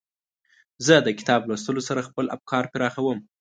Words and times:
زه 0.85 0.95
د 1.01 1.07
کتاب 1.19 1.41
لوستلو 1.49 1.81
سره 1.89 2.07
خپل 2.07 2.25
افکار 2.37 2.63
پراخوم. 2.73 3.17